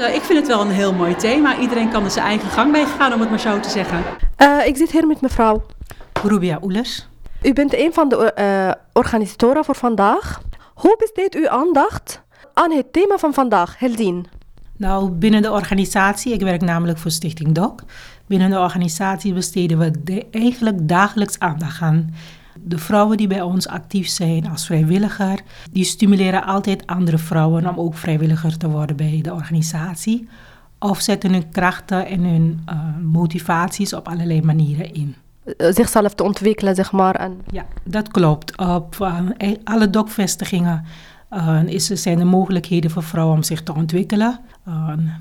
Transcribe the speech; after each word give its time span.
Uh, 0.00 0.14
ik 0.14 0.20
vind 0.20 0.38
het 0.38 0.48
wel 0.48 0.60
een 0.60 0.70
heel 0.70 0.94
mooi 0.94 1.14
thema. 1.14 1.58
Iedereen 1.58 1.90
kan 1.90 2.04
er 2.04 2.10
zijn 2.10 2.26
eigen 2.26 2.48
gang 2.48 2.72
mee 2.72 2.86
gaan, 2.86 3.12
om 3.12 3.20
het 3.20 3.30
maar 3.30 3.40
zo 3.40 3.60
te 3.60 3.70
zeggen. 3.70 4.04
Uh, 4.38 4.66
ik 4.66 4.76
zit 4.76 4.90
hier 4.90 5.06
met 5.06 5.20
mevrouw 5.20 5.62
Rubia 6.22 6.58
Oelers. 6.62 7.08
U 7.42 7.52
bent 7.52 7.74
een 7.74 7.92
van 7.92 8.08
de 8.08 8.32
uh, 8.38 8.72
organisatoren 8.92 9.64
voor 9.64 9.74
vandaag. 9.74 10.42
Hoe 10.74 10.96
besteedt 10.98 11.34
u 11.34 11.46
aandacht 11.46 12.22
aan 12.54 12.70
het 12.70 12.92
thema 12.92 13.16
van 13.16 13.34
vandaag, 13.34 13.78
Heldien? 13.78 14.26
Nou, 14.76 15.10
binnen 15.10 15.42
de 15.42 15.50
organisatie, 15.50 16.32
ik 16.32 16.40
werk 16.40 16.60
namelijk 16.60 16.98
voor 16.98 17.10
Stichting 17.10 17.54
DOC. 17.54 17.80
Binnen 18.26 18.50
de 18.50 18.58
organisatie 18.58 19.32
besteden 19.32 19.78
we 19.78 20.02
de, 20.04 20.26
eigenlijk 20.30 20.88
dagelijks 20.88 21.38
aandacht 21.38 21.80
aan 21.80 22.14
de 22.64 22.78
vrouwen 22.78 23.16
die 23.16 23.26
bij 23.26 23.42
ons 23.42 23.68
actief 23.68 24.08
zijn 24.08 24.50
als 24.50 24.66
vrijwilliger, 24.66 25.40
die 25.70 25.84
stimuleren 25.84 26.44
altijd 26.44 26.86
andere 26.86 27.18
vrouwen 27.18 27.68
om 27.68 27.78
ook 27.78 27.94
vrijwilliger 27.94 28.56
te 28.56 28.68
worden 28.68 28.96
bij 28.96 29.18
de 29.22 29.32
organisatie. 29.32 30.28
Of 30.78 31.00
zetten 31.00 31.32
hun 31.32 31.50
krachten 31.50 32.06
en 32.06 32.24
hun 32.24 32.64
uh, 32.68 32.74
motivaties 33.02 33.94
op 33.94 34.08
allerlei 34.08 34.42
manieren 34.42 34.94
in. 34.94 35.14
Zichzelf 35.58 36.14
te 36.14 36.22
ontwikkelen, 36.22 36.74
zeg 36.74 36.92
maar. 36.92 37.14
En... 37.14 37.40
Ja, 37.50 37.66
dat 37.84 38.08
klopt. 38.08 38.58
Op 38.58 38.96
uh, 39.00 39.18
alle 39.64 39.90
dokvestigingen 39.90 40.84
uh, 41.32 41.62
is, 41.66 41.86
zijn 41.86 42.20
er 42.20 42.26
mogelijkheden 42.26 42.90
voor 42.90 43.02
vrouwen 43.02 43.36
om 43.36 43.42
zich 43.42 43.62
te 43.62 43.74
ontwikkelen. 43.74 44.40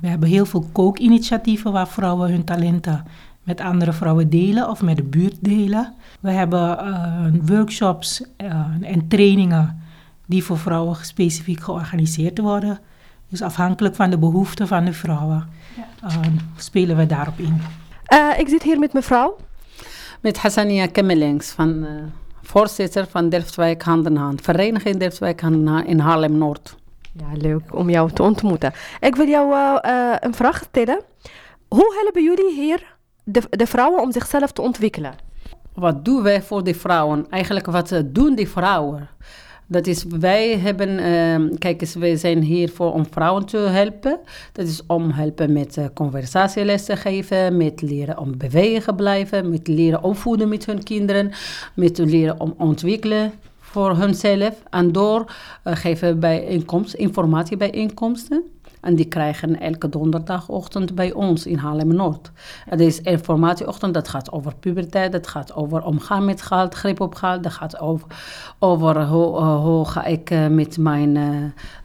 we 0.00 0.08
hebben 0.08 0.28
heel 0.28 0.46
veel 0.46 0.68
kookinitiatieven 0.72 1.72
waar 1.72 1.88
vrouwen 1.88 2.30
hun 2.30 2.44
talenten 2.44 3.04
met 3.42 3.60
andere 3.60 3.92
vrouwen 3.92 4.30
delen 4.30 4.68
of 4.68 4.82
met 4.82 4.96
de 4.96 5.02
buurt 5.02 5.36
delen. 5.40 5.94
We 6.20 6.30
hebben 6.30 6.60
uh, 6.60 7.24
workshops 7.42 8.22
uh, 8.36 8.66
en 8.80 9.08
trainingen 9.08 9.82
die 10.26 10.44
voor 10.44 10.58
vrouwen 10.58 10.96
specifiek 10.96 11.60
georganiseerd 11.60 12.38
worden. 12.38 12.78
Dus 13.28 13.42
afhankelijk 13.42 13.94
van 13.94 14.10
de 14.10 14.18
behoeften 14.18 14.68
van 14.68 14.84
de 14.84 14.92
vrouwen 14.92 15.48
ja. 15.76 16.08
uh, 16.08 16.16
spelen 16.56 16.96
we 16.96 17.06
daarop 17.06 17.38
in. 17.38 17.60
ik 18.38 18.48
zit 18.48 18.62
hier 18.62 18.78
met 18.78 18.92
mevrouw. 18.92 19.36
Met 20.20 20.38
Hassania 20.38 20.86
Kemmelings, 20.86 21.50
van, 21.50 21.86
voorzitter 22.42 23.06
van 23.06 23.28
Delftwijk 23.28 23.82
Hand 23.82 24.06
in 24.06 24.16
Hand. 24.16 24.40
Vereniging 24.40 24.96
Delftwijk 24.96 25.40
Hand 25.40 25.54
in 25.54 25.66
Hand 25.66 25.86
in 25.86 25.98
Haarlem-Noord. 25.98 26.76
Ja, 27.12 27.26
leuk 27.32 27.74
om 27.74 27.90
jou 27.90 28.12
te 28.12 28.22
ontmoeten. 28.22 28.72
Ik 29.00 29.16
wil 29.16 29.28
jou 29.28 29.78
een 30.20 30.34
vraag 30.34 30.62
stellen. 30.68 31.00
Hoe 31.68 31.94
helpen 32.02 32.22
jullie 32.22 32.54
hier 32.54 32.98
de, 33.50 33.66
vrouwen 33.66 34.02
om 34.02 34.12
zichzelf 34.12 34.52
te 34.52 34.62
ontwikkelen? 34.62 35.14
Wat 35.74 36.04
doen 36.04 36.22
wij 36.22 36.42
voor 36.42 36.64
die 36.64 36.76
vrouwen? 36.76 37.26
Eigenlijk 37.30 37.66
wat 37.66 38.02
doen 38.04 38.34
die 38.34 38.48
vrouwen? 38.48 39.08
Dat 39.70 39.86
is, 39.86 40.04
wij 40.04 40.58
hebben, 40.58 40.88
uh, 40.88 41.58
kijk 41.58 41.80
eens, 41.80 41.94
wij 41.94 42.16
zijn 42.16 42.42
hier 42.42 42.68
voor 42.70 42.92
om 42.92 43.06
vrouwen 43.10 43.46
te 43.46 43.56
helpen. 43.56 44.18
Dat 44.52 44.66
is 44.66 44.82
om 44.86 45.10
helpen 45.10 45.52
met 45.52 45.76
uh, 45.76 45.84
conversatielessen 45.94 46.96
geven, 46.96 47.56
met 47.56 47.82
leren 47.82 48.18
om 48.18 48.38
bewegen 48.38 48.96
blijven, 48.96 49.50
met 49.50 49.68
leren 49.68 50.02
opvoeden 50.02 50.48
met 50.48 50.66
hun 50.66 50.82
kinderen, 50.82 51.32
met 51.74 51.98
leren 51.98 52.40
om 52.40 52.54
ontwikkelen 52.58 53.32
voor 53.58 53.96
hunzelf. 53.96 54.62
En 54.70 54.92
door 54.92 55.32
uh, 55.64 55.76
geven 55.76 56.20
bij 56.20 56.44
inkomsten, 56.44 56.98
informatie 56.98 57.56
bij 57.56 57.70
inkomsten. 57.70 58.44
En 58.80 58.94
die 58.94 59.04
krijgen 59.04 59.60
elke 59.60 59.88
donderdagochtend 59.88 60.94
bij 60.94 61.12
ons 61.12 61.46
in 61.46 61.56
Haarlem-Noord. 61.56 62.30
Het 62.64 62.80
is 62.80 63.00
informatieochtend, 63.00 63.94
dat 63.94 64.08
gaat 64.08 64.32
over 64.32 64.54
puberteit, 64.60 65.12
dat 65.12 65.26
gaat 65.26 65.54
over 65.54 65.84
omgaan 65.84 66.24
met 66.24 66.42
geld, 66.42 66.74
grip 66.74 67.00
op 67.00 67.14
geld. 67.14 67.42
Dat 67.42 67.52
gaat 67.52 67.80
over, 67.80 68.06
over 68.58 69.06
hoe, 69.06 69.40
hoe 69.40 69.84
ga 69.84 70.04
ik 70.04 70.30
uh, 70.30 70.46
met 70.46 70.78
mijn 70.78 71.16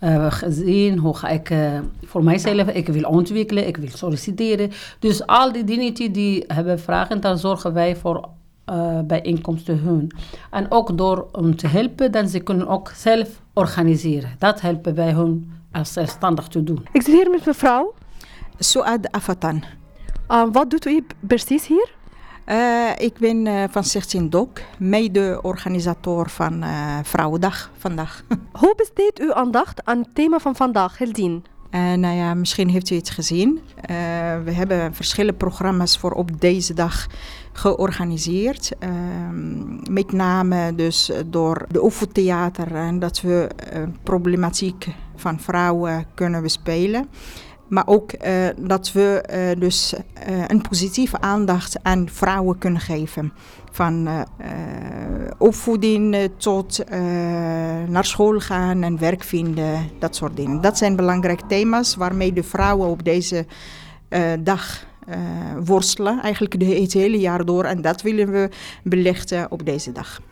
uh, 0.00 0.32
gezin, 0.32 0.98
hoe 0.98 1.16
ga 1.16 1.28
ik 1.28 1.54
voor 2.02 2.24
mijzelf, 2.24 2.68
ik 2.68 2.88
wil 2.88 3.08
ontwikkelen, 3.08 3.66
ik 3.66 3.76
wil 3.76 3.88
solliciteren. 3.88 4.70
Dus 4.98 5.26
al 5.26 5.52
die 5.52 5.64
dingen 5.64 5.94
die 5.94 6.44
hebben 6.46 6.80
vragen, 6.80 7.20
dan 7.20 7.38
zorgen 7.38 7.72
wij 7.72 7.96
voor 7.96 8.28
uh, 8.70 9.00
bijeenkomsten 9.00 9.78
hun. 9.78 10.10
En 10.50 10.70
ook 10.70 10.98
door 10.98 11.26
om 11.32 11.56
te 11.56 11.66
helpen, 11.66 12.12
dan 12.12 12.28
ze 12.28 12.40
kunnen 12.40 12.68
ook 12.68 12.90
zelf 12.90 13.28
organiseren. 13.52 14.30
Dat 14.38 14.60
helpen 14.60 14.94
wij 14.94 15.12
hun 15.12 15.52
als 15.74 15.92
zelfstandig 15.92 16.48
te 16.48 16.64
doen. 16.64 16.86
Ik 16.92 17.02
zit 17.02 17.14
hier 17.14 17.30
met 17.30 17.46
mevrouw. 17.46 17.94
Suad 18.58 19.12
Afatan. 19.12 19.64
Uh, 20.28 20.44
wat 20.52 20.70
doet 20.70 20.86
u 20.86 21.06
precies 21.20 21.66
hier? 21.66 21.92
Uh, 22.48 22.90
ik 22.96 23.18
ben 23.18 23.46
uh, 23.46 23.64
van 23.70 23.84
Stichting 23.84 24.30
DOC, 24.30 24.60
mede-organisator 24.78 26.30
van 26.30 26.64
uh, 26.64 26.98
Vrouwendag 27.02 27.70
vandaag. 27.78 28.24
Hoe 28.60 28.74
besteedt 28.76 29.20
u 29.20 29.32
aandacht 29.32 29.84
aan 29.84 29.98
het 29.98 30.14
thema 30.14 30.38
van 30.38 30.56
vandaag, 30.56 30.98
Heldien? 30.98 31.44
nou 31.96 32.14
ja, 32.14 32.34
misschien 32.34 32.68
heeft 32.68 32.90
u 32.90 32.96
het 32.96 33.10
gezien. 33.10 33.60
we 34.44 34.50
hebben 34.50 34.94
verschillende 34.94 35.36
programma's 35.36 35.98
voor 35.98 36.12
op 36.12 36.40
deze 36.40 36.74
dag 36.74 37.06
georganiseerd. 37.52 38.72
Ehm, 38.78 39.92
met 39.92 40.12
name 40.12 40.74
dus 40.74 41.10
door 41.26 41.66
de 41.68 41.84
Oefentheater 41.84 42.74
en 42.74 42.98
dat 42.98 43.20
we 43.20 43.48
problematiek 44.02 44.86
van 45.16 45.40
vrouwen 45.40 46.06
kunnen 46.14 46.42
bespelen. 46.42 47.08
Maar 47.68 47.86
ook 47.86 48.12
uh, 48.12 48.48
dat 48.58 48.92
we 48.92 49.24
uh, 49.54 49.60
dus 49.60 49.94
uh, 49.94 50.44
een 50.46 50.60
positieve 50.68 51.20
aandacht 51.20 51.82
aan 51.82 52.08
vrouwen 52.08 52.58
kunnen 52.58 52.80
geven. 52.80 53.32
Van 53.70 54.08
opvoeding 55.38 56.30
tot 56.36 56.84
naar 57.88 58.04
school 58.04 58.40
gaan 58.40 58.82
en 58.82 58.98
werk 58.98 59.22
vinden, 59.22 59.90
dat 59.98 60.16
soort 60.16 60.36
dingen. 60.36 60.60
Dat 60.60 60.78
zijn 60.78 60.96
belangrijke 60.96 61.46
thema's 61.46 61.94
waarmee 61.94 62.32
de 62.32 62.42
vrouwen 62.42 62.88
op 62.88 63.04
deze 63.04 63.46
dag 64.40 64.84
worstelen. 65.64 66.22
Eigenlijk 66.22 66.52
het 66.52 66.92
hele 66.92 67.18
jaar 67.18 67.44
door. 67.44 67.64
En 67.64 67.82
dat 67.82 68.02
willen 68.02 68.32
we 68.32 68.48
belichten 68.82 69.50
op 69.50 69.66
deze 69.66 69.92
dag. 69.92 70.20